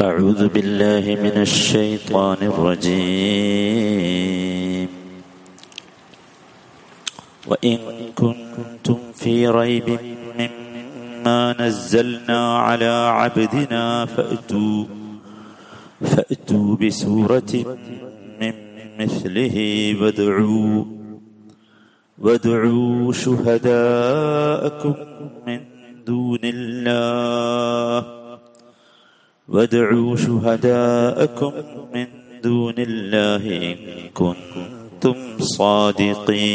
[0.00, 3.74] أعوذ بالله من الشيطان الرجيم.
[7.46, 7.78] وإن
[8.14, 9.98] كنتم في ريب
[10.38, 14.84] مما نزلنا على عبدنا فأتوا
[16.00, 17.52] فأتوا بسورة
[18.99, 19.55] مثله
[20.01, 20.85] وادعوا
[22.17, 24.95] وادعوا شهداءكم
[25.47, 25.59] من
[26.07, 28.05] دون الله
[29.49, 31.53] وادعوا شهداءكم
[31.93, 32.07] من
[32.43, 33.77] دون الله إن
[34.13, 35.15] كنتم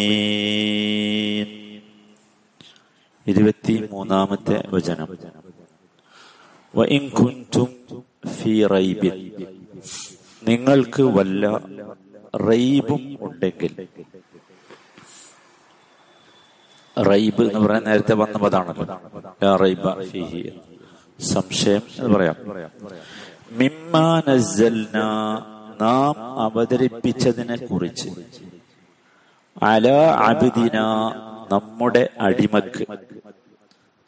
[0.04, 1.48] صادقين
[3.26, 5.10] ഇരുപത്തി മൂന്നാമത്തെ വചനം
[6.74, 7.70] വഇൻ കുൻതും
[8.34, 9.14] ഫി റൈബിൻ
[10.48, 11.44] നിങ്ങൾക്ക് വല്ല
[12.35, 13.87] റൈബും ഉണ്ടെങ്കിൽ.
[17.01, 20.01] റൈബ് എന്ന് പറയാൻ നേരത്തെ വന്ന പതാണല്ലോ റൈബ
[21.19, 22.35] സംശയം എന്ന് പറയാം.
[23.51, 24.21] മിമ്മാ
[25.81, 28.09] നാം അവതരിപ്പിച്ചതിനെ കുറിച്ച്.
[29.63, 29.89] അല
[30.27, 30.79] അബിദിന
[31.51, 32.85] നമ്മുടെ അടിമക്ക്.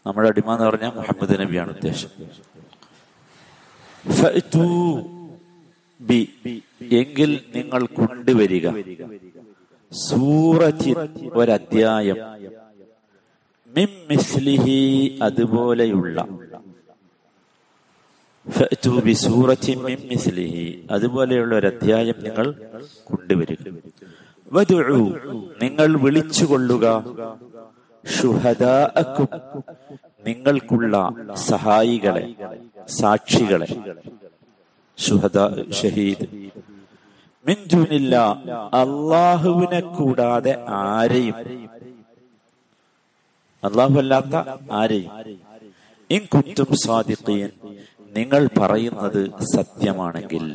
[0.06, 2.10] നമ്മുടെ അടിമ എന്ന് പറഞ്ഞാൽ മുഹമ്മദ് നബിയാണ് ഉദ്ദേശം.
[6.02, 6.30] ബി.
[6.82, 8.70] എങ്കിൽ നിങ്ങൾ കൊണ്ടുവരിക.
[9.94, 10.96] സൂറത്തിൽ
[11.34, 12.16] ഒരധ്യായം.
[13.68, 16.28] മിം മിസ്ലിഹി അതുപോലെയുള്ള.
[20.10, 22.52] മിസ്ലിഹി അതുപോലെയുള്ള ഒരു അധ്യായം നിങ്ങൾ
[23.04, 23.74] കൊണ്ടുവരിക.
[24.52, 24.74] വധു
[25.62, 27.06] നിങ്ങൾ വിളിച്ചുകൊള്ളുക.
[28.22, 29.28] ഷുഹദാഅക്കും
[30.28, 32.36] നിങ്ങൾക്കുള്ള സഹായികളെ
[32.90, 33.68] സാക്ഷികളെ.
[35.06, 35.38] ഷുഹദ.
[37.46, 38.16] മിൻജുനില്ല
[38.82, 41.38] അള്ളാഹുവിനെ കൂടാതെ ആരെയും?
[43.64, 44.36] അള്ളാഹു അല്ലാത്ത
[44.72, 45.12] ആരെയും?
[46.10, 47.50] ഇൻ കുറ്റും സ്വാദിഖീൻ
[48.18, 49.22] നിങ്ങൾ പറയുന്നത്
[49.56, 50.46] സത്യമാണെങ്കിൽ.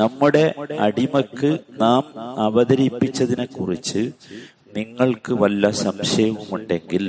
[0.00, 0.44] നമ്മുടെ
[0.80, 1.50] അടിമക്ക്
[1.80, 2.02] നാം
[2.40, 4.02] അവതരിപ്പിച്ചതിനെ കുറിച്ച്
[4.76, 7.04] നിങ്ങൾക്ക് വല്ല സംശയവുമുണ്ടെങ്കിൽ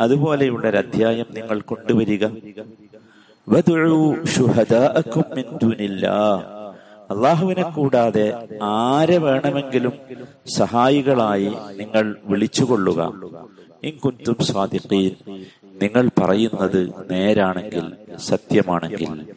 [0.00, 2.24] അതുപോലെയുള്ള ഒരു അധ്യായം നിങ്ങൾ കൊണ്ടുവരിക.
[7.10, 9.92] അള്ളാഹുവിനെ കൂടാതെ ആരെ വേണമെങ്കിലും
[10.56, 13.00] സഹായികളായി നിങ്ങൾ വിളിച്ചുകൊള്ളുക.
[13.82, 15.44] ഇൻകുന്തും സ്വാദിഖീൻ
[15.82, 19.32] നിങ്ങൾ പറയുന്നത് നേരാണെങ്കിൽ സത്യമാണെങ്കിൽ.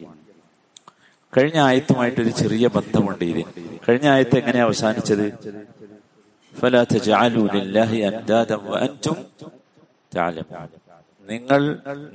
[1.36, 3.44] കഴിഞ്ഞ ആയത്തുമായിട്ടൊരു ചെറിയ ബന്ധമുണ്ട് ഇതിന്
[3.88, 5.32] കഴിഞ്ഞ ആയത്ത് എങ്ങനെ അവസാനിച്ചത്?
[11.26, 11.60] നിങ്ങൾ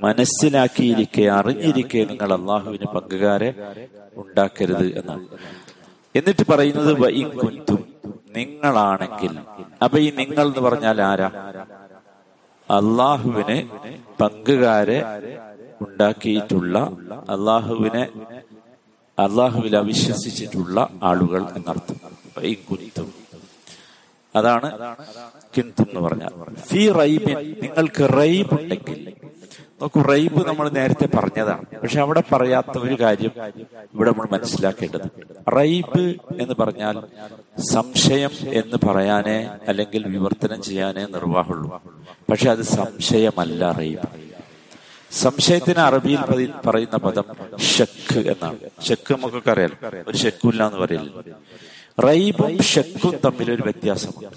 [0.02, 3.54] മനസ്സിലാക്കിയിരിക്കെ അറിഞ്ഞിരിക്കെ നിങ്ങൾ അള്ളാഹുവിന് പങ്കുകാരെ
[4.16, 5.26] ഉണ്ടാക്കരുത് എന്നാണ്.
[6.14, 6.92] എന്നിട്ട് പറയുന്നത്
[7.38, 7.80] കുന്തും
[8.36, 9.38] നിങ്ങളാണെങ്കിൽ.
[9.82, 11.30] അപ്പൊ ഈ നിങ്ങൾ എന്ന് പറഞ്ഞാൽ ആരാ?
[12.70, 13.58] അള്ളാഹുവിന്
[14.20, 14.98] പങ്കുകാരെ
[15.80, 16.78] ഉണ്ടാക്കിയിട്ടുള്ള
[17.28, 18.04] അള്ളാഹുവിനെ
[19.18, 21.96] അള്ളാഹുവിൽ അവിശ്വസിച്ചിട്ടുള്ള ആളുകൾ എന്നർത്ഥം.
[22.38, 23.19] വൈകുന്തും കുന്തും.
[24.36, 24.96] അതാണ്
[25.56, 26.54] കിന്തും എന്ന് പറഞ്ഞാൽ.
[26.54, 29.12] ഫി റൈബിൻ നിങ്ങൾക്ക് റൈബ് ഉണ്ടെങ്കിൽ.
[29.82, 31.64] നോക്കൂ റൈബ് നമ്മൾ നേരത്തെ പറഞ്ഞതാണ്.
[31.82, 33.30] പക്ഷെ അവിടെ പറയാത്ത ഒരു കാര്യം
[33.94, 35.06] ഇവിടെ നമ്മൾ മനസ്സിലാക്കേണ്ടത്.
[35.50, 36.00] റൈബ്
[36.42, 37.02] എന്ന് പറഞ്ഞാൽ
[37.72, 41.82] സംശയം എന്ന് പറയാനേ അല്ലെങ്കിൽ വിവർത്തനം ചെയ്യാനേ നിർവാഹമുള്ളൂ.
[42.30, 44.08] പക്ഷെ അത് സംശയമല്ല റൈബ്.
[45.12, 48.58] സംശയത്തിന് അറബിയിൽ പറയുന്ന പദം ഷക്ക് എന്നാണ്.
[48.88, 50.02] ഷക്ക് നമുക്കൊക്കെ അറിയാലോ.
[50.08, 51.34] ഒരു ഷെക്കില്ല എന്ന് പറയില്ല
[52.04, 54.36] റൈബും ഷെക്കും തമ്മിൽ ഒരു വ്യത്യാസമുണ്ട്.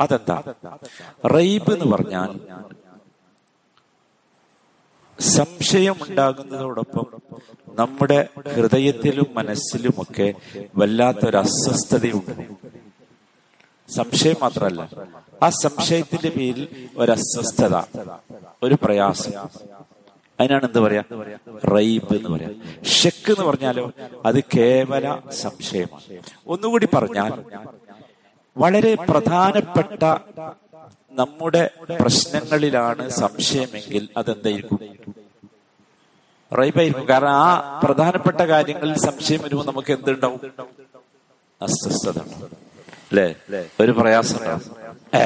[0.00, 0.54] അതെന്താ?
[1.26, 2.30] റൈബ് എന്ന് പറഞ്ഞാൽ
[5.20, 7.06] സംശയം ഉണ്ടാകുന്നതോടൊപ്പം
[7.68, 10.34] നമ്മുടെ ഹൃദയത്തിലും മനസ്സിലുമൊക്കെ
[10.76, 12.48] വല്ലാത്തൊരു അസ്വസ്ഥതയുണ്ട്.
[13.96, 14.88] സംശയം മാത്രമല്ല
[15.42, 17.76] ആ സംശയത്തിന്റെ പേരിൽ ഒരു അസ്വസ്ഥത
[18.62, 19.32] ഒരു പ്രയാസം.
[20.40, 21.02] അതിനാണ് എന്ത് പറയാ?
[21.76, 22.50] റൈബ് എന്ന് പറയാ.
[22.82, 23.92] ഷെക്ക് എന്ന് പറഞ്ഞാലോ
[24.26, 26.22] അത് കേവല സംശയമാണ്.
[26.46, 27.32] ഒന്നുകൂടി പറഞ്ഞാൽ
[28.56, 30.02] വളരെ പ്രധാനപ്പെട്ട
[31.12, 31.70] നമ്മുടെ
[32.00, 34.78] പ്രശ്നങ്ങളിലാണ് സംശയമെങ്കിൽ അതെന്തായിരിക്കും?
[36.58, 37.08] റൈബായിരിക്കും.
[37.08, 40.40] കാരണം ആ പ്രധാനപ്പെട്ട കാര്യങ്ങളിൽ സംശയം വരുമ്പോൾ നമുക്ക് എന്തുണ്ടാവും?
[41.62, 42.18] അസ്വസ്ഥത
[43.10, 43.28] അല്ലേ?
[43.80, 44.38] ഒരു പ്രയാസം
[45.14, 45.24] ഏ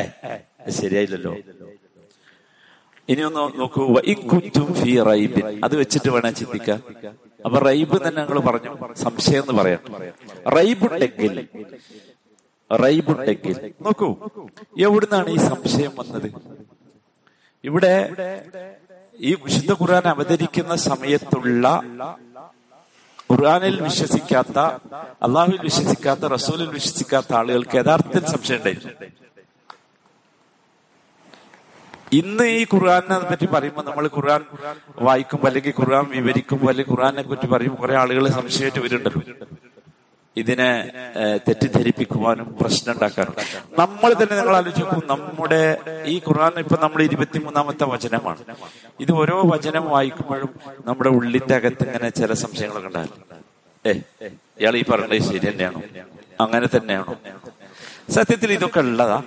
[0.71, 1.37] ശരിയായില്ലല്ലോ.
[3.09, 3.83] ഇനി ഒന്ന് നോക്കൂ.
[4.73, 5.65] ഫി റൈബിൻ.
[5.65, 6.81] അത് വെച്ചിട്ട് വേണം ചിന്തിക്കാൻ
[7.45, 8.95] അപ്പൊ റൈബ് തന്നെ ഞങ്ങൾ പറഞ്ഞു.
[8.95, 9.81] സംശയം എന്ന് പറയാം.
[10.57, 11.49] റൈബ് ഉണ്ടെങ്കിൽ
[12.71, 14.09] റൈബ് ഉണ്ടെങ്കിൽ നോക്കൂ.
[14.79, 16.29] എവിടുന്നാണ് ഈ സംശയം വന്നത്?
[17.65, 17.95] ഇവിടെ
[19.21, 21.69] ഈ വിശുദ്ധ ഖുർആൻ അവതരിക്കുന്ന സമയത്തുള്ള
[23.33, 24.59] ഖുർആനിൽ വിശ്വസിക്കാത്ത
[25.27, 28.61] അള്ളാഹുവിൽ വിശ്വസിക്കാത്ത റസൂലിൽ വിശ്വസിക്കാത്ത ആളുകൾക്ക് യഥാർത്ഥത്തിൽ സംശയം
[32.19, 34.43] ഇന്ന് ഈ ഖുർആാനെ പറ്റി പറയുമ്പോൾ നമ്മൾ ഖുർആൻ
[35.07, 39.23] വായിക്കുമ്പോൾ അല്ലെങ്കിൽ ഖുർആൻ വിവരിക്കുമ്പോൾ അല്ലെങ്കിൽ ഖുർആനെ പറ്റി പറയുമ്പോൾ കുറെ ആളുകൾ സംശയമായിട്ട് വരുന്നുണ്ടല്ലോ.
[40.37, 40.69] ഇതിനെ
[41.47, 43.35] തെറ്റിദ്ധരിപ്പിക്കുവാനും പ്രശ്നം ഉണ്ടാക്കാനും
[43.81, 45.61] നമ്മൾ തന്നെ നിങ്ങൾ ആലോചിക്കും നമ്മുടെ
[46.13, 48.43] ഈ ഖുർആൻ ഇപ്പൊ നമ്മൾ ഇരുപത്തിമൂന്നാമത്തെ വചനമാണ്.
[49.05, 50.51] ഇത് ഓരോ വചനം വായിക്കുമ്പോഴും
[50.89, 53.23] നമ്മുടെ ഉള്ളിന്റെ അകത്ത് ഇങ്ങനെ ചില സംശയങ്ങളൊക്കെ ഉണ്ടായിരുന്നു
[53.85, 53.93] ഏ
[54.63, 55.81] ഇയാൾ ഈ പറഞ്ഞത് ശരി തന്നെയാണോ?
[56.45, 57.15] അങ്ങനെ തന്നെയാണോ?
[58.17, 59.19] സത്യത്തിൽ ഇതൊക്കെ ഉള്ളതാ.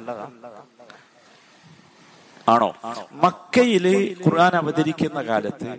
[2.50, 2.76] ആണോ?
[3.12, 3.86] മക്കയിൽ
[4.26, 5.70] ഖുർആൻ അവതരിക്കുന്ന കാലത്ത്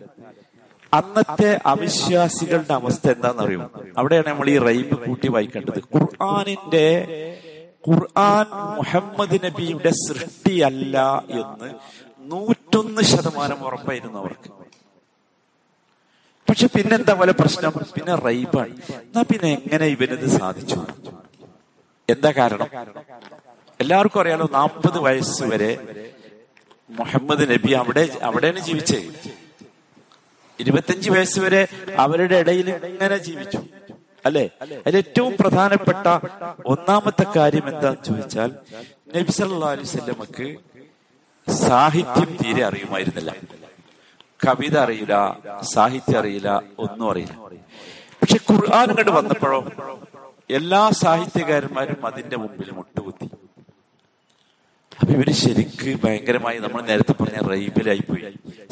[0.92, 3.70] അന്നത്തെ അവിശ്വാസികളുടെ അവസ്ഥ എന്താണെന്നറിയോ?
[3.98, 5.80] അവിടെയാണ് നമ്മൾ ഈ റൈബ് കൂട്ടി വായിക്കേണ്ടത്.
[5.94, 6.86] ഖുർആാനിന്റെ
[7.88, 8.46] ഖുർആൻ
[8.78, 11.68] മുഹമ്മദ് നബിയുടെ സൃഷ്ടിയല്ല എന്ന്
[12.32, 14.50] നൂറ്റൊന്ന് ശതമാനം ഉറപ്പായിരുന്നു അവർക്ക്.
[16.48, 17.72] പക്ഷെ പിന്നെന്താ പോലെ പ്രശ്നം?
[17.94, 18.74] പിന്നെ റൈബാണ്.
[18.92, 20.78] എന്നാ പിന്നെ എങ്ങനെ ഇവനിത് സാധിച്ചു?
[22.08, 22.68] എന്താ കാരണം?
[23.80, 25.72] എല്ലാവർക്കും അറിയാലോ നാൽപ്പത് വയസ്സ് വരെ
[26.90, 29.08] മുഹമ്മദ് നബി അവിടെ അവിടെയാണ് ജീവിച്ചത്
[30.58, 31.68] ഇരുപത്തഞ്ച് വയസ്സ് വരെ
[31.98, 33.58] അവരുടെ ഇടയിൽ ഇങ്ങനെ ജീവിച്ചു.
[34.26, 34.50] അല്ലെ?
[34.86, 36.06] അതിൽ ഏറ്റവും പ്രധാനപ്പെട്ട
[36.66, 38.50] ഒന്നാമത്തെ കാര്യം എന്താന്ന് ചോദിച്ചാൽ
[39.16, 40.46] നബി സല്ലാ അലൈഹി വസല്ലമക്ക്
[41.48, 43.34] സാഹിത്യം തീരെ അറിയുമായിരുന്നില്ല.
[44.46, 45.14] കവിത അറിയില്ല
[45.62, 47.34] സാഹിത്യം അറിയില്ല ഒന്നും അറിയില്ല.
[48.22, 49.60] പക്ഷെ ഖുർആൻ കണ്ട് വന്നപ്പോഴോ
[50.50, 53.26] എല്ലാ സാഹിത്യകാരന്മാരും അതിന്റെ മുമ്പിൽ മുട്ടുകുത്തി.
[54.98, 58.22] അപ്പൊ ഇവർ ശരിക്ക് ഭയങ്കരമായി നമ്മൾ നേരത്തെ പറഞ്ഞ റൈബിലായി പോയി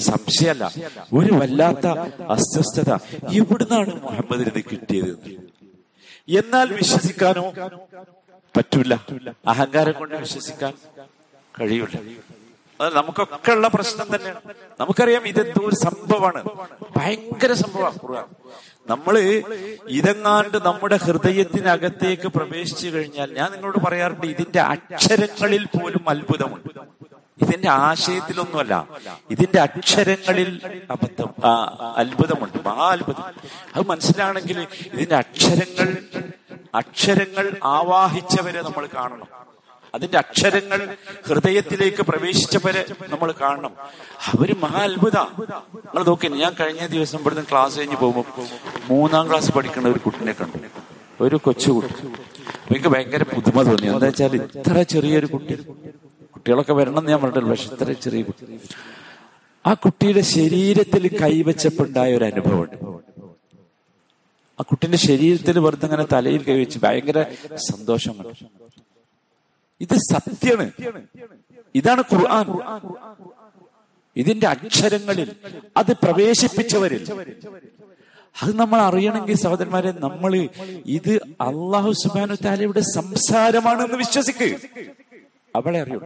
[0.09, 0.65] സംശയമല്ല
[1.13, 1.87] ഒരു വല്ലാത്ത
[2.35, 2.91] അസ്വസ്ഥത
[3.39, 5.35] ഇവിടുന്നാണ് മുഹമ്മദിന് കിട്ടിയത് എന്ന്.
[6.41, 7.45] എന്നാൽ വിശ്വസിക്കാനോ
[8.55, 8.93] പറ്റൂല.
[9.53, 10.73] അഹങ്കാരം കൊണ്ട് വിശ്വസിക്കാൻ
[11.55, 11.95] കഴിയൂല.
[12.81, 14.41] അത് നമുക്കൊക്കെ ഉള്ള പ്രശ്നം തന്നെയാണ്.
[14.81, 16.45] നമുക്കറിയാം ഇതെന്തോ ഒരു സംഭവമാണ്.
[16.97, 18.25] ഭയങ്കര സംഭവമാണ് ഖുർആൻ.
[18.89, 19.19] നമ്മൾ
[19.89, 26.69] ഇതെങ്ങാണ്ട് നമ്മുടെ ഹൃദയത്തിനകത്തേക്ക് പ്രവേശിച്ചു കഴിഞ്ഞാൽ ഞാൻ നിങ്ങളോട് പറയാറുണ്ട് ഇതിന്റെ അക്ഷരങ്ങളിൽ പോലും അത്ഭുതമുണ്ട്.
[27.43, 28.89] ഇതിന്റെ ആശയത്തിലൊന്നുമല്ല
[29.31, 31.51] ഇതിന്റെ അക്ഷരങ്ങളിൽ അബദ്ധം ആ,
[31.97, 33.25] അത്ഭുതമുണ്ട് മഹാ അത്ഭുതം.
[33.77, 35.97] അത് മനസ്സിലാണെങ്കിൽ ഇതിന്റെ അക്ഷരങ്ങൾ
[36.75, 39.46] അക്ഷരങ്ങൾ ആവാഹിച്ചവരെ നമ്മൾ കാണണം.
[39.95, 40.97] അതിന്റെ അക്ഷരങ്ങൾ
[41.29, 43.73] ഹൃദയത്തിലേക്ക് പ്രവേശിച്ചവരെ നമ്മൾ കാണണം.
[44.33, 48.47] അവർ മഹാ അത്ഭുത നിങ്ങൾ നോക്കി ഞാൻ കഴിഞ്ഞ ദിവസം ഇവിടുന്ന് ക്ലാസ് കഴിഞ്ഞ് പോകുമ്പോൾ
[48.91, 50.59] മൂന്നാം ക്ലാസ് പഠിക്കുന്ന ഒരു കുട്ടിനെ കണ്ടു.
[51.21, 51.95] ഒരു കൊച്ചുകുട്ടി
[52.71, 53.87] എനിക്ക് ഭയങ്കര പുതുമ തോന്നി.
[53.87, 55.55] എന്താ വെച്ചാൽ ഇത്ര ചെറിയൊരു കുട്ടി.
[56.35, 58.59] കുട്ടികളൊക്കെ വരണം എന്ന് ഞാൻ പറഞ്ഞു പക്ഷെ ഇത്ര ചെറിയ കുട്ടി.
[59.67, 62.77] ആ കുട്ടിയുടെ ശരീരത്തിൽ കൈവച്ചപ്പുണ്ടായ ഒരു അനുഭവമുണ്ട്.
[64.61, 67.25] ആ കുട്ടിന്റെ ശരീരത്തിൽ വെറുതെ ഇങ്ങനെ തലയിൽ കൈവച്ച് ഭയങ്കര
[67.71, 68.15] സന്തോഷം
[69.81, 70.71] ഇത് സത്യമാണ്.
[71.75, 72.47] ഇതാണ് ഖുർആൻ.
[74.17, 75.33] ഇതിന്റെ അക്ഷരങ്ങളിൽ
[75.77, 77.03] അത് പ്രവേശിപ്പിച്ചവരിൽ.
[78.43, 80.49] അത് നമ്മൾ അറിയണമെങ്കിൽ സഹോദരന്മാരെ നമ്മൾ
[80.87, 84.49] ഇത് അള്ളാഹു സുബാനു താലയുടെ സംസാരമാണെന്ന് വിശ്വസിക്ക്.
[85.57, 86.01] അവളെ അറിയൂ.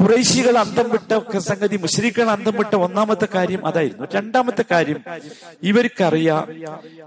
[0.00, 4.06] കുറേശികൾ അന്തം വിട്ട സംഗതി മുസ്ലിങ്ങൾ അന്തം വിട്ട ഒന്നാമത്തെ കാര്യം അതായിരുന്നു.
[4.14, 5.00] രണ്ടാമത്തെ കാര്യം
[5.62, 6.44] ഇവർക്കറിയാം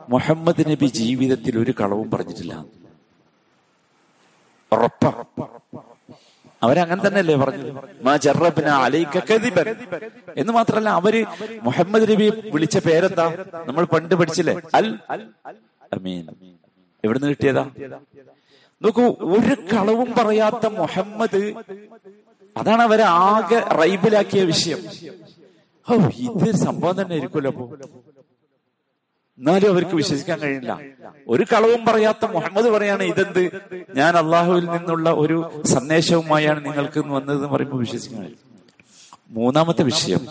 [0.10, 2.81] മുഹമ്മദ് നബി ജീവിതത്തിൽ ഒരു കളവും പറഞ്ഞിട്ടില്ല.
[6.64, 7.70] അവരങ്ങനെ തന്നെയല്ലേ പറഞ്ഞത്?
[10.42, 11.16] എന്ന് മാത്രല്ല അവർ
[11.68, 13.26] മുഹമ്മദ് നബി വിളിച്ച പേരെന്താ?
[13.68, 14.56] നമ്മൾ പണ്ട് പഠിച്ചില്ലേ?
[14.80, 14.88] അൽ
[15.98, 16.24] അമീൻ.
[17.04, 17.64] എവിടുന്ന് കിട്ടിയതാ?
[18.82, 21.42] നോക്കൂ ഒരു കളവും പറയാത്ത മുഹമ്മദ്
[22.56, 24.80] അതാണ് അവരെ ആകെ റൈബിലാക്കിയ വിഷയം.
[25.88, 25.94] ഓ
[26.28, 27.52] ഇത് സംഭവം തന്നെ ഇരിക്കുമല്ലോ
[29.42, 30.80] എന്നാലും അവർക്ക് വിശ്വസിക്കാൻ കഴിയില്ല.
[31.28, 33.44] ഒരു കളവും പറയാത്ത മുഹമ്മദ് പറയാണ് ഇതെന്ത്?
[33.96, 38.34] ഞാൻ അള്ളാഹുവിൽ നിന്നുള്ള ഒരു സന്ദേശവുമായാണ് നിങ്ങൾക്ക് വന്നതെന്ന് പറയുമ്പോൾ വിശ്വസിക്കാൻ
[39.32, 40.22] മൂന്നാമത്തെ വിഷയം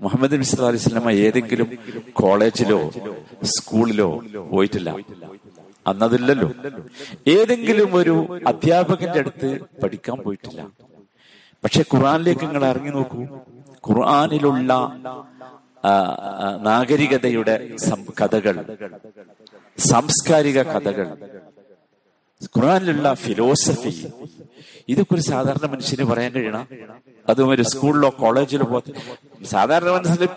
[0.00, 1.68] മുഹമ്മദ് നബി സല്ലല്ലാഹു അലൈഹി വസല്ലമ ഏതെങ്കിലും
[2.12, 2.90] കോളേജിലോ
[3.44, 4.90] സ്കൂളിലോ പോയിട്ടില്ല.
[5.86, 6.50] അന്നതില്ലല്ലോ.
[7.26, 9.48] ഏതെങ്കിലും ഒരു അധ്യാപകന്റെ അടുത്ത്
[9.82, 10.66] പഠിക്കാൻ പോയിട്ടില്ല.
[11.64, 13.22] പക്ഷെ ഖുറാനിലേക്ക് നിങ്ങൾ ഇറങ്ങി നോക്കൂ.
[13.88, 14.72] ഖുർആനിലുള്ള
[16.66, 17.54] നാഗരികതയുടെ
[18.20, 18.56] കഥകൾ
[19.90, 21.06] സാംസ്കാരിക കഥകൾ.
[22.56, 23.94] ഖുറാനിലുള്ള ഫിലോസഫി.
[24.88, 26.68] ഇതൊക്കെ ഒരു സാധാരണ മനുഷ്യന് പറയാൻ കഴിയണം.
[27.28, 28.78] അതും ഒരു സ്കൂളിലോ കോളേജിലോ പോ
[29.50, 30.28] സാധാരണ മനസ്സിൽ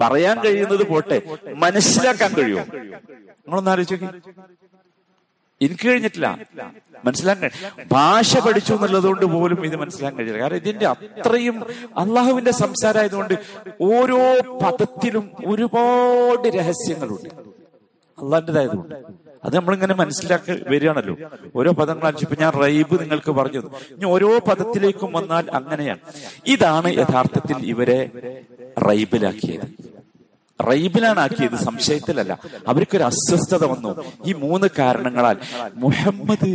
[0.00, 1.18] പറയാൻ കഴിയുന്നത് പോട്ടെ
[1.64, 4.20] മനസ്സിലാക്കാൻ കഴിയുമോ നിങ്ങളൊന്ന് ആലോചിച്ച് നോക്കി.
[5.64, 6.38] എനിക്ക് കഴിഞ്ഞിട്ടില്ല.
[7.04, 7.50] മനസ്സിലാക്കാൻ
[7.92, 10.42] ഭാഷ പഠിച്ചു എന്നുള്ളത് കൊണ്ട് പോലും ഇത് മനസ്സിലാക്കാൻ കഴിയില്ല.
[10.42, 11.64] കാരണം ഇതിന്റെ അത്രയും
[11.98, 13.34] അള്ളാഹുവിന്റെ സംസാരമായതുകൊണ്ട്
[13.80, 14.22] ഓരോ
[14.62, 17.28] പദത്തിലും ഒരുപാട് രഹസ്യങ്ങളുണ്ട്.
[18.22, 18.94] അള്ളാഹിന്റെതായതുകൊണ്ട്
[19.44, 21.16] അത് നമ്മളിങ്ങനെ മനസ്സിലാക്കി വരികയാണല്ലോ.
[21.56, 25.98] ഓരോ പദങ്ങൾ ഇപ്പൊ ഞാൻ റൈബ് നിങ്ങൾക്ക് പറഞ്ഞു ഇനി ഓരോ പദത്തിലേക്കും വന്നാൽ അങ്ങനെയാണ്.
[26.46, 28.10] ഇതാണ് യഥാർത്ഥത്തിൽ ഇവരെ
[28.88, 29.81] റൈബിലാക്കിയത്.
[30.68, 31.56] റൈബിലാണ് ആക്കിയത്.
[31.56, 32.38] സംശയത്തിലല്ല.
[32.68, 34.04] അവർക്കൊരു അസ്വസ്ഥത വന്നു.
[34.26, 35.36] ഈ മൂന്ന് കാരണങ്ങളാൽ.
[35.74, 36.48] മുഹമ്മദ്.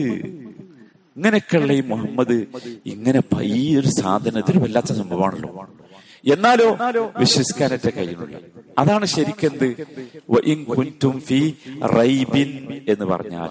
[1.17, 2.45] ഇങ്ങനെയൊക്കെയുള്ള ഈ മുഹമ്മദ്
[2.85, 5.67] ഇങ്ങനെ ഈ ഒരു സാധനത്തിന് വല്ലാത്ത സംഭവമാണല്ലോ.
[6.33, 6.77] എന്നാലോ
[7.19, 8.37] വിശ്വസിക്കാനൊക്കെ കഴിയുന്നില്ല
[8.79, 9.67] അതാണ് ശരിക്കെന്ത്?
[11.19, 11.51] ഫീ
[11.97, 12.49] റൈബിൻ
[12.89, 13.49] എന്ന് പറഞ്ഞാൽ.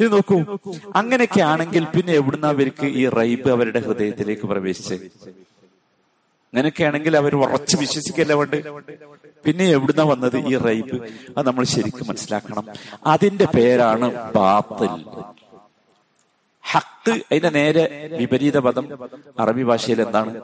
[0.00, 0.58] ഇത് നോക്കൂ.
[0.94, 4.94] അങ്ങനെയൊക്കെ ആണെങ്കിൽ പിന്നെ എവിടുന്ന അവർക്ക് ഈ റൈബ് അവരുടെ ഹൃദയത്തിലേക്ക് പ്രവേശിച്ച്
[6.54, 8.54] അങ്ങനെയൊക്കെ ആണെങ്കിൽ അവർ ഉറച്ച് വിശ്വസിക്കല്ലേ വേണ്ട
[9.46, 10.36] പിന്നെ എവിടുന്ന വന്നത്?
[10.36, 11.08] ഈ റൈബ്.
[11.38, 12.66] അത് നമ്മൾ ശരിക്കും മനസ്സിലാക്കണം.
[13.06, 15.04] അതിന്റെ പേരാണ് ബാത്തിൽ.
[16.72, 20.40] ഹക്ക് അതിന്റെ നേരെ വിപരീത പദം അറബി ഭാഷയിൽ എന്താണ്?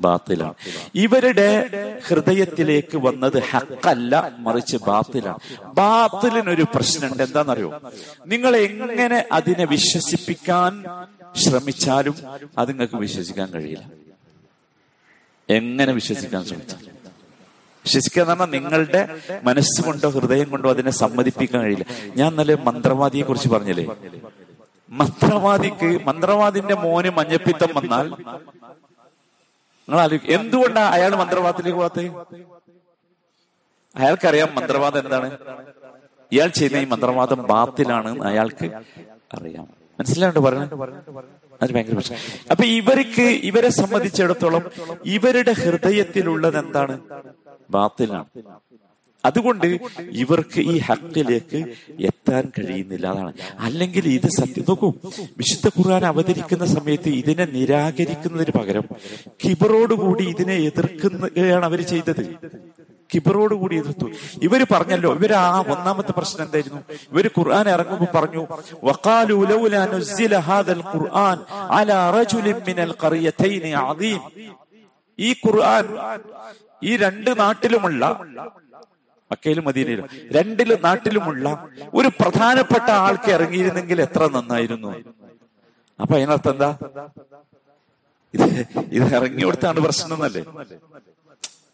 [0.00, 0.54] ബാത്തിലാണ്.
[0.94, 1.70] ഇവരുടെ
[2.06, 5.38] ഹൃദയത്തിലേക്ക് വന്നത് ഹക്കല്ല മറിച്ച് ബാത്തിലാണ്.
[5.74, 7.22] ബാത്തിലിനൊരു പ്രശ്നമുണ്ട്.
[7.22, 7.80] എന്താണെന്നറിയോ?
[8.26, 10.84] നിങ്ങൾ എങ്ങനെ അതിനെ വിശ്വസിപ്പിക്കാൻ
[11.36, 12.14] ശ്രമിച്ചാലും
[12.58, 14.08] അത് നിങ്ങൾക്ക് വിശ്വസിക്കാൻ കഴിയില്ല.
[15.50, 16.97] എങ്ങനെ വിശ്വസിക്കാൻ ശ്രമിച്ചാലും.
[17.84, 19.02] വിശ്വസിക്കുക എന്ന് പറഞ്ഞാൽ നിങ്ങളുടെ
[19.48, 21.86] മനസ്സുകൊണ്ടോ ഹൃദയം കൊണ്ടോ അതിനെ സമ്മതിപ്പിക്കാൻ കഴിയില്ല.
[22.20, 23.86] ഞാൻ നല്ല മന്ത്രവാദിയെ കുറിച്ച് പറഞ്ഞില്ലേ?
[24.90, 28.06] മന്ത്രവാദിക്ക് മന്ത്രവാദിന്റെ മോന് മഞ്ഞപ്പിത്തം വന്നാൽ
[29.88, 32.08] നിങ്ങൾ ആലോചിക്കും എന്തുകൊണ്ടാണ് അയാൾ മന്ത്രവാദത്തിലേക്ക് പോകാത്തത്?
[33.96, 35.28] അയാൾക്കറിയാം മന്ത്രവാദം എന്താണ്.
[36.32, 38.66] ഇയാൾ ചെയ്യുന്ന ഈ മന്ത്രവാദം ബാത്തിലാണ് അയാൾക്ക്
[39.36, 39.66] അറിയാം.
[40.00, 40.74] മനസ്സിലാണ്ട് പറയുന്നത്
[41.62, 42.18] അത് ഭയങ്കര പ്രശ്നം.
[42.50, 44.64] അപ്പൊ ഇവർക്ക് ഇവരെ സംബന്ധിച്ചിടത്തോളം
[45.16, 46.94] ഇവരുടെ ഹൃദയത്തിലുള്ളത് എന്താണ്?
[47.70, 48.28] ബാത്തിലാണ്.
[49.24, 49.66] അതുകൊണ്ട്
[50.12, 51.58] ഇവർക്ക് ഈ ഹക്കിലേക്ക്
[52.00, 53.32] എത്താൻ കഴിയുന്നില്ല അതാണ്.
[53.58, 54.64] അല്ലെങ്കിൽ ഇത് സത്യം.
[54.68, 54.92] നോക്കൂ
[55.38, 58.84] വിശുദ്ധ ഖുർആൻ അവതരിക്കുന്ന സമയത്ത് ഇതിനെ നിരാകരിക്കുന്നതിന് പകരം
[59.44, 62.22] കിബറോടുകൂടി ഇതിനെ എതിർക്കുകയാണ് അവർ ചെയ്തത്.
[63.14, 64.06] കിബറോടുകൂടി എതിർത്തു.
[64.42, 66.80] ഇവർ പറഞ്ഞല്ലോ ഇവർ ആ ഒന്നാമത്തെ പ്രശ്നം എന്തായിരുന്നു?
[67.12, 68.42] ഇവർ ഖുർആൻ ഇറങ്ങുമ്പോൾ പറഞ്ഞു
[70.94, 71.38] ഖുർആൻ
[71.70, 72.92] അലാ റജുലിൻ മിനൽ
[75.18, 75.84] ഈ ഖുർആൻ
[76.82, 78.02] ഈ രണ്ട് നാട്ടിലുമുള്ള
[79.30, 80.04] മക്കയിലും മദീനയിലും
[80.36, 81.46] രണ്ടിൽ നാട്ടിലുമുള്ള
[81.98, 84.90] ഒരു പ്രധാനപ്പെട്ട ആൾക്ക് ഇറങ്ങിയിരുന്നെങ്കിൽ എത്ര നന്നായിരുന്നു?
[86.00, 86.70] അപ്പൊ അതിനർത്ഥം എന്താ?
[88.34, 88.44] ഇത്
[88.96, 90.42] ഇത് ഇറങ്ങി കൊടുത്താണ് പ്രശ്നം എന്നല്ലേ?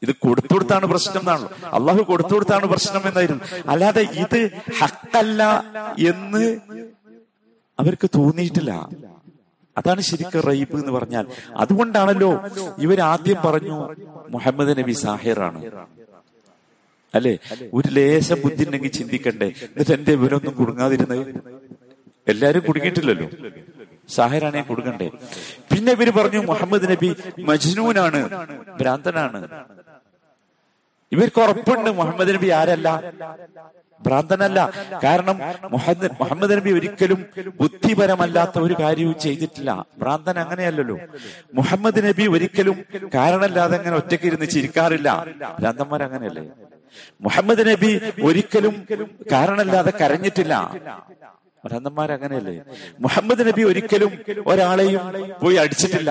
[0.03, 1.49] ഇത് കൊടുത്തുകൊടുത്താണ് പ്രശ്നം എന്നാണല്ലോ.
[1.79, 3.45] അള്ളാഹു കൊടുത്തുകൊടുത്താണ് പ്രശ്നം എന്നായിരുന്നു.
[3.73, 4.41] അല്ലാതെ ഇത്
[4.81, 5.43] ഹക്കല്ല
[6.13, 6.45] എന്ന്
[7.79, 8.73] അവർക്ക് തോന്നിയിട്ടില്ല.
[9.77, 11.25] അതാണ് ശരിക്കും റൈബ് എന്ന് പറഞ്ഞാൽ.
[11.57, 12.31] അതുകൊണ്ടാണല്ലോ
[12.79, 13.79] ഇവർ ആദ്യം പറഞ്ഞു
[14.31, 15.61] മുഹമ്മദ് നബി സാഹിറാണ്
[17.15, 17.33] അല്ലെ?
[17.75, 19.49] ഒരു ലേശം ബുദ്ധി ഉണ്ടെങ്കിൽ ചിന്തിക്കണ്ടേ.
[19.65, 21.25] എന്നിട്ട് എന്റെ ഇവരൊന്നും കുടുങ്ങാതിരുന്നത്?
[22.33, 23.29] എല്ലാരും കുടുങ്ങിയിട്ടില്ലല്ലോ.
[24.09, 25.09] സാഹിറാണെ കൊടുക്കണ്ടേ
[25.73, 27.11] പിന്നെ ഇവർ പറഞ്ഞു മുഹമ്മദ് നബി
[27.51, 28.21] മജ്നൂനാണ്
[28.81, 29.41] ഭ്രാന്തനാണ്.
[31.13, 32.89] ഇവർക്ക് ഉറപ്പുണ്ട് മുഹമ്മദ് നബി ആരല്ല?
[34.01, 34.71] ഭ്രാന്തനല്ല.
[35.05, 35.37] കാരണം
[35.75, 37.21] മുഹമ്മദ് മുഹമ്മദ് നബി ഒരിക്കലും
[37.61, 39.87] ബുദ്ധിപരമല്ലാത്ത ഒരു കാര്യവും ചെയ്തിട്ടില്ല.
[40.03, 40.97] ഭ്രാന്തൻ അങ്ങനെയല്ലല്ലോ.
[41.55, 42.85] മുഹമ്മദ് നബി ഒരിക്കലും
[43.15, 45.09] കാരണമില്ലാതെ അങ്ങനെ ഒറ്റയ്ക്ക് ഇരുന്ന് ചിരിക്കാറില്ല.
[45.61, 46.45] ഭ്രാന്തന്മാർ അങ്ങനെയല്ലേ?
[47.21, 48.75] മുഹമ്മദ് നബി ഒരിക്കലും
[49.33, 50.55] കാരണമില്ലാതെ കരഞ്ഞിട്ടില്ല.
[51.65, 52.55] ഭ്രാന്തന്മാർ അങ്ങനെയല്ലേ?
[53.01, 54.13] മുഹമ്മദ് നബി ഒരിക്കലും
[54.47, 55.03] ഒരാളെയും
[55.43, 56.11] പോയി അടിച്ചിട്ടില്ല.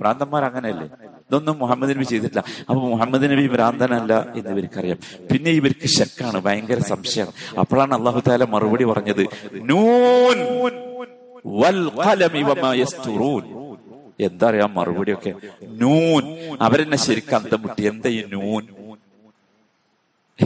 [0.00, 0.88] ഭ്രാന്തന്മാർ അങ്ങനെയല്ലേ?
[1.30, 2.44] ഇതൊന്നും മുഹമ്മദ് നബി ചെയ്തിട്ടില്ല.
[2.68, 4.98] അപ്പൊ മുഹമ്മദ് നബി ഭ്രാന്തനല്ല എന്ന് ഇവർക്കറിയാം.
[5.30, 7.32] പിന്നെ ഇവർക്ക് ശക്കാണ് ഭയങ്കര സംശയമാണ്.
[7.58, 9.24] അപ്പോഴാണ് അള്ളാഹു താല മറുപടി പറഞ്ഞത്
[9.70, 10.38] നൂൻ
[14.20, 15.30] എന്താ പറയാ മറുപടിയൊക്കെ?
[15.82, 16.24] നൂൻ.
[16.62, 18.64] അവരെന്നെ ശരിക്കും അന്തം മുട്ടി എന്താ ഈ നൂൻ?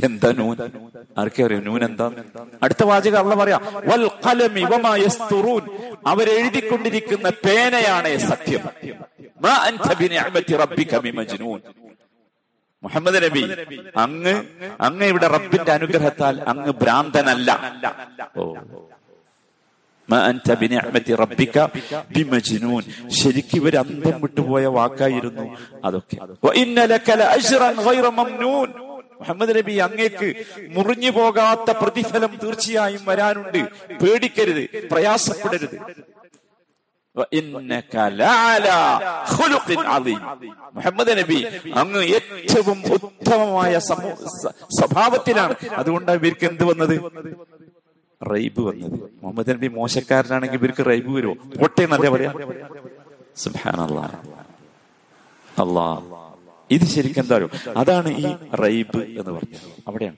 [0.02, 0.56] എന്താ നൂൻ?
[1.18, 1.64] ആർക്കും അറിയാം?
[1.64, 2.10] നൂൻ എന്താ?
[2.62, 4.10] അടുത്ത വാചക അള്ള പറയാം വൽ
[6.06, 8.60] അവരെഴുതിക്കൊണ്ടിരിക്കുന്ന പേനയാണ് സത്യം.
[12.82, 13.42] മുഹമ്മദ് നബി
[13.96, 14.42] അങ്ങ്
[14.80, 17.50] അങ്ങ് ഇവിടെ റബ്ബിന്റെ അനുഗ്രഹത്താൽ അങ്ങ് ഭ്രാന്തനല്ല.
[23.08, 26.16] ശരിക്കും ഇവർ അന്തം വിട്ടുപോയ വാക്കായിരുന്നു അതൊക്കെ.
[29.21, 30.28] മുഹമ്മദ് നബി അങ്ങേക്ക്
[30.76, 33.61] മുറിഞ്ഞു പോകാത്ത പ്രതിഫലം തീർച്ചയായും വരാനുണ്ട്.
[34.02, 35.78] പേടിക്കരുത് പ്രയാസപ്പെടരുത്.
[40.76, 41.38] മുഹമ്മദ് നബി
[41.83, 43.78] അങ്ങ് ഏറ്റവും ഉത്തമമായ
[44.78, 45.54] സ്വഭാവത്തിലാണ്.
[45.73, 46.97] അതുകൊണ്ടാണ് ഇവർക്ക് എന്ത് വന്നത്?
[48.33, 48.99] റൈബ് വന്നത്.
[49.23, 51.35] മുഹമ്മദ് നബി മോശക്കാരനാണെങ്കിൽ ഇവർക്ക് റൈബ് വരുമോ?
[51.62, 52.33] പൊട്ടേ എന്നല്ലേ പറയാ.
[53.85, 54.18] അള്ളാഹ്
[55.64, 55.88] അല്ലാ
[56.75, 59.83] ഇത് ശരിക്കും എന്താ അതാണ് ഈ റൈബ് എന്ന് പറഞ്ഞത്.
[59.88, 60.16] അവിടെയാണ്.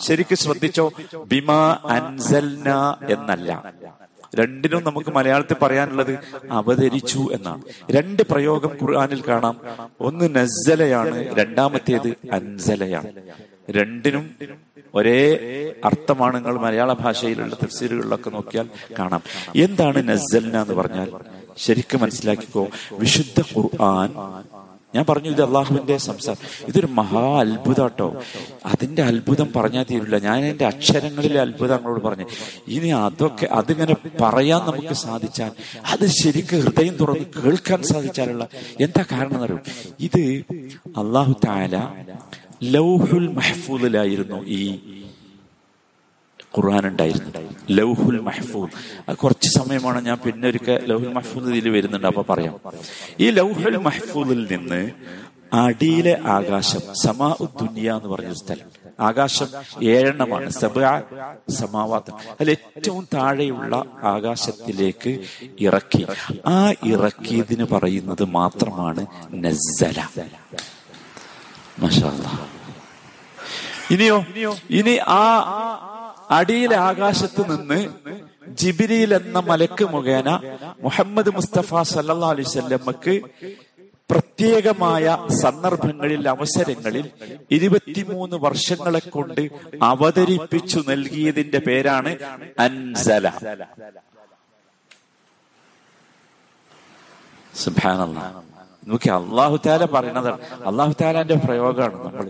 [0.00, 0.92] ശരിക്കും ശ്രദ്ധിച്ചോ?
[1.26, 3.72] ബിമാ അൻസൽന എന്നല്ല.
[4.34, 6.18] രണ്ടിനും നമുക്ക് മലയാളത്തിൽ പറയാനുള്ളത്
[6.50, 7.62] അവതരിച്ചു എന്നാണ്.
[7.90, 9.56] രണ്ട് പ്രയോഗം ഖുർആാനിൽ കാണാം.
[10.00, 13.12] ഒന്ന് നസ്സലയാണ് രണ്ടാമത്തേത് അൻസലയാണ്.
[13.70, 14.30] രണ്ടിനും
[14.94, 15.20] ഒരേ
[15.84, 19.22] അർത്ഥമാണ് നിങ്ങൾ മലയാള ഭാഷയിലുള്ള തഫ്സീലുകളിലൊക്കെ നോക്കിയാൽ കാണാം.
[19.56, 21.10] എന്താണ് നസ്സൽന എന്ന് പറഞ്ഞാൽ?
[21.56, 24.14] ശരിക്കും മനസ്സിലാക്കിക്കോ വിശുദ്ധ ഖുർആൻ.
[24.94, 26.68] ഞാൻ പറഞ്ഞു ഇത് അള്ളാഹുവിന്റെ സംസാരം.
[26.68, 28.22] ഇതൊരു മഹാ അത്ഭുതാട്ടോ.
[28.66, 30.18] അതിന്റെ അത്ഭുതം പറഞ്ഞാൽ തീരില്ല.
[30.18, 32.24] ഞാൻ എന്റെ അക്ഷരങ്ങളിലെ അത്ഭുതം അങ്ങോട്ട് പറഞ്ഞു.
[32.68, 35.50] ഇനി അതൊക്കെ അതിങ്ങനെ പറയാൻ നമുക്ക് സാധിച്ചാൽ
[35.86, 38.48] അത് ശരിക്കും ഹൃദയം തുറന്ന് കേൾക്കാൻ സാധിച്ചാലുള്ള
[38.80, 39.60] എന്താ കാരണം എന്നറിയും?
[40.00, 40.44] ഇത്
[40.86, 41.88] അള്ളാഹു താല
[42.62, 44.80] ലൗഹുൽ മെഹഫൂദിലായിരുന്നു ഈ
[46.58, 49.14] ഖുർആൻ ഉണ്ടായിരുന്നു ലൗഹുൽ മഹ്ഫൂദ്.
[49.16, 52.06] കുറച്ച് സമയമാണ് ഞാൻ പിന്നെ ഒരിക്കൽ ലൗഹുൽ മഹ്ഫൂദ് ഇതിൽ വരുന്നുണ്ട്.
[52.06, 52.60] അപ്പൊ പറയാം.
[53.20, 54.90] ഈ ലൗഹുൽ മഹ്ഫൂദിൽ നിന്ന്
[55.52, 58.92] അടിയിലെ ആകാശം സമാ ദുനിയ എന്ന് പറഞ്ഞ സ്ഥലം.
[59.00, 59.46] ആകാശം
[59.82, 60.50] ഏഴെണ്ണമാണ്.
[60.50, 60.80] സബ
[61.50, 62.14] സമാവാത്തം.
[62.40, 65.20] അതിൽ ഏറ്റവും താഴെയുള്ള ആകാശത്തിലേക്ക്
[65.60, 66.06] ഇറക്കി.
[66.46, 70.08] ആ ഇറക്കിയതിന് പറയുന്നത് മാത്രമാണ് നസ്സല.
[71.78, 72.46] മഷാ
[73.90, 74.24] ഇനിയോ?
[74.70, 75.22] ഇനി ആ
[76.32, 77.80] അടിയിലെ ആകാശത്ത് നിന്ന്
[78.60, 80.28] ജിബിരിയിൽ എന്ന മലക്ക് മുഖേന
[80.82, 83.14] മുഹമ്മദ് മുസ്തഫ സല്ലാ അലൈവല്ലമ്മക്ക്
[84.10, 85.04] പ്രത്യേകമായ
[85.42, 87.06] സന്ദർഭങ്ങളിൽ അവസരങ്ങളിൽ
[87.50, 89.42] ഇരുപത്തിമൂന്ന് വർഷങ്ങളെ കൊണ്ട്
[89.82, 92.10] അവതരിപ്പിച്ചു നൽകിയതിന്റെ പേരാണ്
[92.58, 93.24] അൻസല.
[97.54, 98.26] സുബാനല്ലാ
[98.86, 102.26] നോക്കി അള്ളാഹു താല പറയണതാണ് അള്ളാഹു താലാന്റെ പ്രയോഗമാണ് നമ്മൾ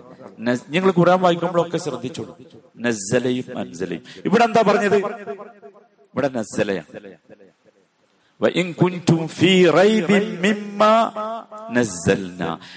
[0.69, 2.33] നിങ്ങൾ ഖുറാൻ വായിക്കുമ്പോഴൊക്കെ ശ്രദ്ധിച്ചോളൂ.
[2.79, 4.97] നസ്സലയും അൻസലയും ഇവിടെ എന്താ പറഞ്ഞത്?
[6.15, 6.89] ഇവിടെ നസ്സലയാണ്.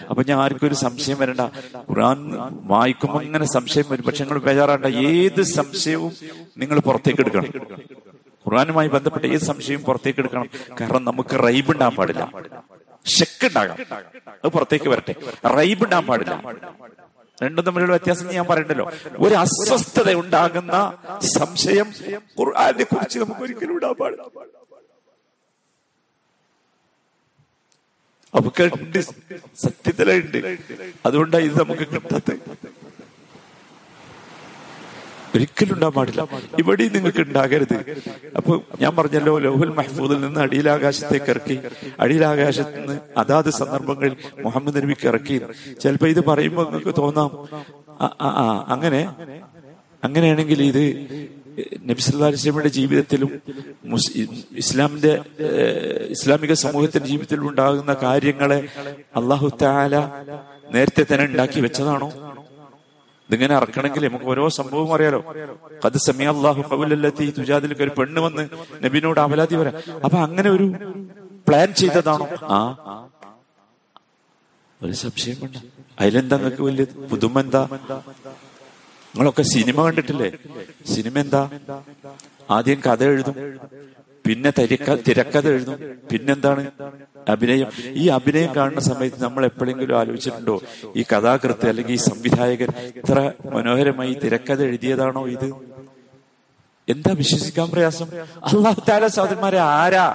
[0.10, 1.40] അപ്പൊ ഞാൻ ആർക്കും ഒരു സംശയം വരണ്ട.
[1.90, 2.20] ഖുറാൻ
[2.62, 4.06] വായിക്കുമ്പോൾ ഇങ്ങനെ സംശയം വരും.
[4.06, 6.14] പക്ഷെ നിങ്ങൾ ബേജാറാണ്ട ഏത് സംശയവും
[6.58, 7.50] നിങ്ങൾ പുറത്തേക്ക് എടുക്കണം.
[8.48, 10.50] ഖുറാനുമായി ബന്ധപ്പെട്ട ഏത് സംശയവും പുറത്തേക്ക് എടുക്കണം.
[10.82, 12.32] കാരണം നമുക്ക് റൈബ് ഉണ്ടാകാൻ പാടില്ല.
[13.06, 13.78] ഷെക്ക് ഉണ്ടാകാം
[14.44, 15.16] അത് പുറത്തേക്ക് വരട്ടെ.
[15.58, 16.36] റൈബ് ഉണ്ടാകാൻ പാടില്ല.
[17.44, 18.92] രണ്ടും തമ്മിലുള്ള വ്യത്യാസം ഞാൻ പറയണ്ടല്ലോ.
[19.18, 20.98] ഒരു അസ്വസ്ഥത ഉണ്ടാകുന്ന
[21.38, 21.94] സംശയം
[22.40, 24.24] ഖുർആാനെ കുറിച്ച് നമുക്ക് ഒരിക്കലും ഇടാൻ പാടില്ല.
[28.36, 29.00] അപ്പൊ ഉണ്ട്
[29.58, 30.58] സത്യത്തിലുണ്ട്.
[31.06, 32.32] അതുകൊണ്ടാണ് ഇത് നമുക്ക് കിട്ടാത്ത
[35.36, 36.22] ഒരിക്കലും ഉണ്ടാകാൻ പാടില്ല.
[36.60, 37.78] ഇവിടെയും നിങ്ങൾക്ക് ഉണ്ടാകരുത്.
[38.38, 41.60] അപ്പൊ ഞാൻ പറഞ്ഞല്ലോ ലോഹുൽ മഹ്ഫൂദിൽ നിന്ന് അടിയിലാകാശത്തേക്ക് ഇറക്കി.
[42.00, 45.42] അടിയിലാകാശത്ത് നിന്ന് അതാത് സന്ദർഭങ്ങളിൽ മുഹമ്മദ് നബിക്ക് ഇറക്കി.
[45.84, 47.32] ചിലപ്പോ ഇത് പറയുമ്പോൾ നിങ്ങൾക്ക് തോന്നാം
[48.02, 49.02] ആ അങ്ങനെ.
[50.04, 50.84] അങ്ങനെയാണെങ്കിൽ ഇത്
[51.90, 53.30] നബി ജീവിതത്തിലും
[54.58, 55.14] ഇസ്ലാമിന്റെ
[56.16, 58.60] ഇസ്ലാമിക സമൂഹത്തിന്റെ ജീവിതത്തിലും ഉണ്ടാകുന്ന കാര്യങ്ങളെ
[59.16, 59.96] അള്ളാഹു താല
[60.74, 62.10] നേരത്തെ തന്നെ ഉണ്ടാക്കി വെച്ചതാണോ?
[63.30, 65.20] ഇതിങ്ങനെ അറക്കണമെങ്കിൽ നമുക്ക് ഓരോ സംഭവം അറിയാലോ.
[65.86, 68.44] കത് സമയ അള്ളാഹു കബുലത്തി തുജാദിലേക്ക് ഒരു പെണ്ണ് വന്ന്
[68.86, 69.74] നബിനോട് അവലാതി വരാം
[70.06, 70.66] അപ്പൊ അങ്ങനെ ഒരു
[71.48, 72.28] പ്ലാൻ ചെയ്തതാണോ?
[72.44, 72.60] ആ.
[74.82, 75.56] ഒരു സംശയം വേണ്ട.
[76.00, 77.68] അതിലെന്താ നിങ്ങൾക്ക് വലിയ പുതുമ എന്താ?
[79.14, 80.30] നിങ്ങളൊക്കെ സിനിമ കണ്ടിട്ടില്ലേ?
[80.86, 81.50] സിനിമ എന്താ?
[82.50, 83.36] ആദ്യം കഥ എഴുതും
[84.26, 85.80] പിന്നെ തിരക്ക തിരക്കഥ എഴുതും
[86.12, 86.64] പിന്നെന്താണ്?
[87.30, 90.62] അഭിനയം ഈ അഭിനയം കാണുന്ന സമയത്ത് നമ്മൾ എപ്പോഴെങ്കിലും ആലോചിച്ചിട്ടുണ്ടോ?
[90.96, 95.48] ഈ കഥാകൃത്ത് അല്ലെങ്കിൽ ഈ സംവിധായകൻ ഇത്ര മനോഹരമായി തിരക്കഥ എഴുതിയതാണോ ഇത്?
[96.90, 98.08] എന്താ വിശ്വസിക്കാൻ പ്രയാസം?
[98.46, 100.08] അള്ളാഹു താല സഹോദരന്മാരെ ആരാ?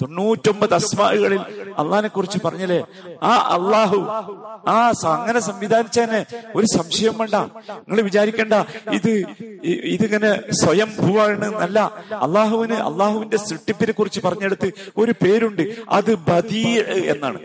[0.00, 1.40] തൊണ്ണൂറ്റൊമ്പത് അസ്മാകളിൽ
[1.78, 2.78] അള്ളഹാനെ കുറിച്ച് പറഞ്ഞില്ലേ?
[3.22, 3.98] ആ അള്ളാഹു
[4.68, 6.20] ആ അങ്ങനെ സംവിധാനിച്ചതിന്
[6.56, 7.34] ഒരു സംശയം വേണ്ട.
[7.34, 8.54] നിങ്ങൾ വിചാരിക്കണ്ട
[8.98, 9.10] ഇത്
[9.94, 10.30] ഇതിങ്ങനെ
[10.62, 11.78] സ്വയം ഭൂവാണ് അല്ല
[12.24, 15.62] അള്ളാഹുവിന് അള്ളാഹുവിന്റെ സൃഷ്ടിപ്പിനെ കുറിച്ച് പറഞ്ഞെടുത്ത് ഒരു പേരുണ്ട്.
[15.88, 16.64] അത് ബദീ
[17.12, 17.38] എന്നാണ്.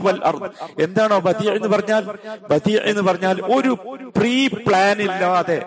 [0.00, 0.50] വൽ അർദ്.
[0.82, 2.04] എന്താണോ ബദീ എന്ന് പറഞ്ഞാൽ?
[2.50, 3.72] ബദീ എന്ന് പറഞ്ഞാൽ ഒരു
[4.16, 5.58] പ്രീ പ്ലാൻ ഇല്ലാതെ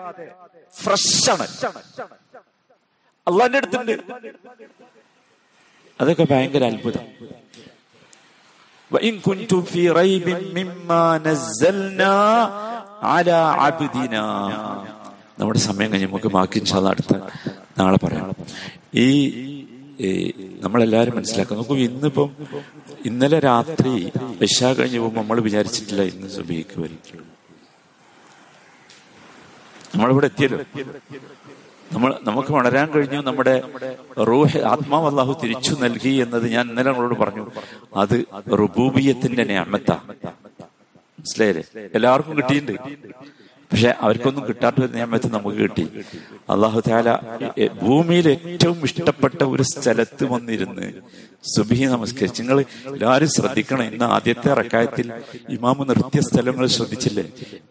[0.82, 1.46] ഫ്രഷ് ആണ്.
[3.27, 3.93] അള്ളാന്റെ അടുത്തുണ്ട്
[5.99, 7.05] അതൊക്കെ ഭയങ്കര അത്ഭുതം
[8.91, 12.15] وإن كنتم في ريب مما نزلنا
[13.05, 14.23] على عبدنا
[15.39, 17.13] നമ്മുടെ സമയം കഴിഞ്ഞ് നമുക്ക് ബാക്കി ഇൻഷാല്ല അടുത്ത
[17.79, 18.25] നാളെ പറയാം
[19.01, 19.07] ഈ
[20.63, 22.29] നമ്മളെല്ലാവരും മനസ്സിലാക്കാം നോക്കൂ ഇന്നിപ്പം
[23.09, 23.93] ഇന്നലെ രാത്രി
[24.41, 27.01] വിശ കഴിഞ്ഞ് പോകുമ്പോൾ നമ്മൾ വിചാരിച്ചിട്ടില്ല ഇന്ന് സുബിക്ക് വരും
[29.93, 30.59] നമ്മളിവിടെ എത്തിയല്ലോ
[31.92, 33.62] നമ്മൾ നമുക്ക് വളരാൻ കഴിഞ്ഞു നമ്മുടെ
[34.18, 37.50] റൂഹ് ആത്മാവ് അള്ളാഹു തിരിച്ചു നൽകി എന്നത് ഞാൻ ഇന്നലെ നമ്മളോട് പറഞ്ഞു.
[37.96, 39.92] അത് റുബൂബിയത്തിന്റെ ഞാമത്ത.
[41.18, 41.64] മനസ്സിലായില്ലേ?
[41.94, 42.82] എല്ലാവർക്കും കിട്ടിയിട്ടുണ്ട്.
[43.72, 45.84] പക്ഷെ അവർക്കൊന്നും കിട്ടാത്ത ഒരു നിയമത്തിൽ നമുക്ക് കിട്ടി.
[46.50, 47.18] അള്ളാഹു താല
[47.82, 50.92] ഭൂമിയിൽ ഏറ്റവും ഇഷ്ടപ്പെട്ട ഒരു സ്ഥലത്ത് വന്നിരുന്ന്
[51.56, 52.42] സുബി നമസ്കരിച്ച്.
[52.42, 53.82] നിങ്ങൾ എല്ലാവരും ശ്രദ്ധിക്കണം.
[53.82, 55.12] ഇന്ന് ആദ്യത്തെ റക്കായത്തിൽ
[55.48, 57.24] ഇമാമു നിർത്തിയ സ്ഥലങ്ങൾ ശ്രദ്ധിച്ചില്ലേ?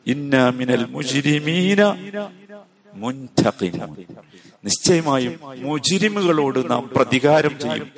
[0.08, 1.82] ഇന്ന മിനൽ മുജിരിമീന
[4.64, 5.34] നിശ്ചയമായും
[5.66, 7.90] മുജിരിമുകളോട് നാം പ്രതികാരം ചെയ്യും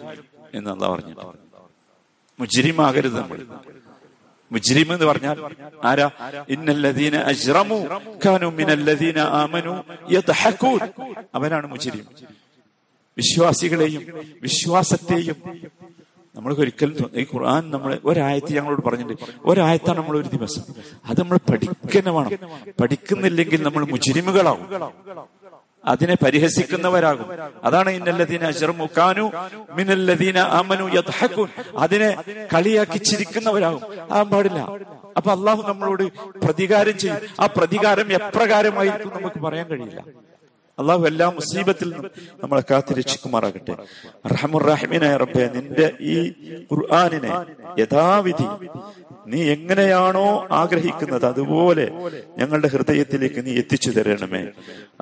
[0.54, 1.14] എന്ന് അല്ല പറഞ്ഞു
[2.40, 3.40] മുജിരിമാകരുത് നമ്മൾ.
[4.52, 5.38] മുജ്രിം എന്ന് പറഞ്ഞാൽ
[5.84, 6.08] ആരാ?
[6.50, 7.78] ഇന്നല്ലദീന അജ്റമു
[8.26, 9.74] കാനു മിനല്ലദീന ആമനു
[10.12, 10.82] യദ്ഹഖൂൻ.
[11.36, 12.06] അവനാണ് മുജ്രിം
[13.18, 14.04] വിശ്വാസികളെയും
[14.42, 15.38] വിശ്വാസത്തെയും
[16.38, 19.22] നമ്മൾ ഒരിക്കലും ഈ ഖുർആൻ നമ്മൾ ഒരായത്ത് ഞങ്ങളോട് പറഞ്ഞിട്ടുണ്ട്.
[19.46, 20.62] ഒരായത്താണ് നമ്മൾ ഒരു ദിവസം.
[21.06, 22.32] അത് നമ്മൾ പഠിക്കുന്ന വേണം.
[22.82, 24.92] പഠിക്കുന്നില്ലെങ്കിൽ നമ്മൾ മുജിരിമുകളാവും.
[25.86, 27.26] അതിനെ പരിഹസിക്കുന്നവരാകും.
[27.64, 29.32] അതാണ് ഇന്നല്ലദീന അജർമുക്കാനു
[29.72, 31.48] മിനല്ലദീന ആമനു യഥാക്കു
[31.78, 32.24] അതിനെ
[32.56, 33.82] കളിയാക്കി ചിരിക്കുന്നവരാകും.
[34.12, 34.60] ആ പാടില്ല.
[35.18, 36.04] അപ്പൊ അള്ളാഹു നമ്മളോട്
[36.40, 37.18] പ്രതികാരം ചെയ്യും.
[37.40, 40.27] ആ പ്രതികാരം എപ്രകാരമായിരിക്കും നമുക്ക് പറയാൻ കഴിയില്ല.
[40.80, 42.12] അള്ളാഹു എല്ലാ മുസീബത്തിൽ നിന്നും
[42.44, 43.76] നമ്മളെ കാത്തിരക്ഷിക്കുമാറാകട്ടെ.
[44.34, 46.18] റഹമുറാഹിമിനായ റബ്ബെ നിന്റെ ഈ
[46.72, 47.32] ഖുർആാനിനെ
[47.80, 48.48] യഥാവിധി
[49.33, 50.25] നീ എങ്ങനെയാണോ
[50.61, 51.85] ആഗ്രഹിക്കുന്നത് അതുപോലെ
[52.41, 54.43] ഞങ്ങളുടെ ഹൃദയത്തിലേക്ക് നീ എത്തിച്ചു തരണമേ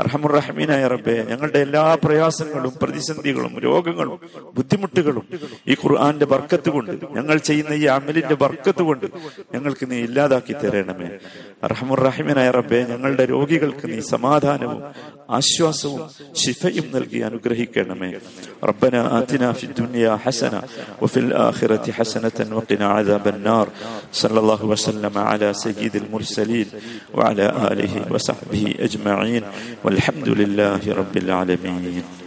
[0.07, 4.19] റഹമുറഹമീനായ റബ്ബെ ഞങ്ങളുടെ എല്ലാ പ്രയാസങ്ങളും പ്രതിസന്ധികളും രോഗങ്ങളും
[4.59, 5.25] ബുദ്ധിമുട്ടുകളും
[5.71, 9.07] ഈ ഖുർആന്റെ ബർക്കത്ത് കൊണ്ട് ഞങ്ങൾ ചെയ്യുന്ന ഈ അമലിന്റെ ബർക്കത്ത് കൊണ്ട്
[9.55, 11.11] ഞങ്ങൾക്ക് നീ ഇല്ലാതാക്കി തരണമേ
[11.73, 14.81] റഹമുറഹിമനായ റബ്ബെ ഞങ്ങളുടെ രോഗികൾക്ക് നീ സമാധാനവും
[15.39, 16.01] ആശ്വാസവും
[16.43, 18.11] ശിഫയും നൽകി അനുഗ്രഹിക്കണമേ
[18.63, 20.61] ربنا آتنا في الدنيا حسنة
[21.01, 23.67] وفي الآخرة حسنة وقنا عذاب النار
[24.16, 26.68] صلى الله وسلم على سيد المرسلين
[27.14, 29.44] وعلى آله وصحبه أجمعين
[29.84, 32.25] والحمد لله رب العالمين.